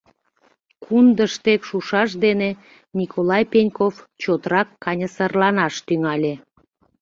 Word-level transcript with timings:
Кундыш 0.83 1.33
дек 1.45 1.61
шушаш 1.69 2.09
дене 2.25 2.49
Николай 2.99 3.43
Пеньков 3.51 3.95
чотрак 4.21 4.67
каньысырланаш 4.83 5.75
тӱҥале. 5.85 6.33